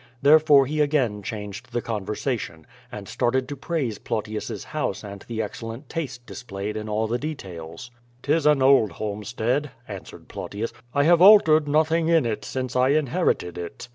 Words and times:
Therefore 0.23 0.65
he 0.65 0.81
again 0.81 1.21
changed 1.21 1.71
the 1.73 1.81
conversation, 1.83 2.65
and 2.91 3.07
started 3.07 3.47
to 3.47 3.55
praise 3.55 3.99
Plautius's 3.99 4.63
house 4.63 5.03
and 5.03 5.23
the 5.27 5.43
excellent 5.43 5.89
taste 5.89 6.25
displayed 6.25 6.75
in 6.75 6.89
all 6.89 7.05
the 7.05 7.19
details." 7.19 7.91
*Tis 8.23 8.47
an 8.47 8.63
old 8.63 8.93
homestead," 8.93 9.69
answered 9.87 10.27
Plautius. 10.27 10.73
"I 10.95 11.03
have 11.03 11.21
al 11.21 11.39
tered 11.41 11.67
nothing 11.67 12.07
in 12.07 12.25
it 12.25 12.43
since 12.43 12.75
I 12.75 12.87
inherited 12.89 13.59
it." 13.59 13.89